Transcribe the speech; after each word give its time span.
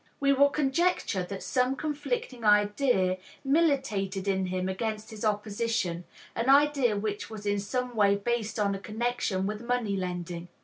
We 0.19 0.33
will 0.33 0.49
conjecture 0.49 1.21
that 1.21 1.43
some 1.43 1.75
conflicting 1.75 2.43
idea 2.43 3.19
militated 3.45 4.27
in 4.27 4.47
him 4.47 4.67
against 4.67 5.11
his 5.11 5.23
opposition, 5.23 6.05
an 6.35 6.49
idea 6.49 6.97
which 6.97 7.29
was 7.29 7.45
in 7.45 7.59
some 7.59 7.95
way 7.95 8.15
based 8.15 8.57
on 8.57 8.73
a 8.73 8.79
connection 8.79 9.45
with 9.45 9.61
money 9.61 9.95
lending. 9.95 10.47